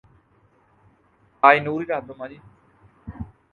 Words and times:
Azerbaijan 1.43 2.41